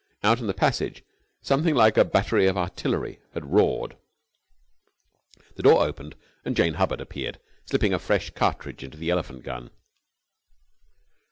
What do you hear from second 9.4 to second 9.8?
gun.